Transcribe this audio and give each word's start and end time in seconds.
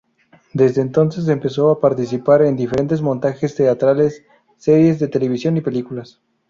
Desde 0.53 0.81
entonces 0.81 1.27
empezó 1.27 1.69
a 1.69 1.79
participar 1.79 2.41
en 2.41 2.55
diferentes 2.55 3.01
montajes 3.03 3.53
teatrales, 3.53 4.23
series 4.57 4.97
de 4.97 5.07
televisión 5.07 5.57
y 5.57 5.61
películas. 5.61 6.19